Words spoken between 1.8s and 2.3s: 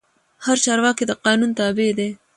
دی